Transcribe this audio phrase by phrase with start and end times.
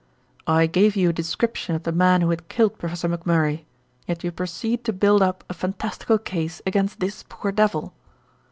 [0.47, 3.65] "I gave you a description of the man who had killed Professor McMurray;
[4.07, 7.93] yet you proceed to build up a fantastical case against this poor devil."